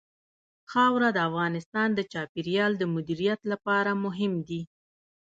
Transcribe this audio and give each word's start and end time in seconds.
خاوره 0.71 1.09
د 1.13 1.17
افغانستان 1.29 1.89
د 1.95 1.99
چاپیریال 2.11 2.71
د 2.77 2.83
مدیریت 2.95 3.41
لپاره 3.51 3.91
مهم 4.05 4.33
دي. 4.47 4.61